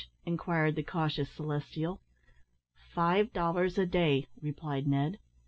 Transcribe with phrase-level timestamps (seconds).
[0.25, 2.01] inquired the cautious Celestial.
[2.91, 5.19] "Five dollars a day," replied Ned.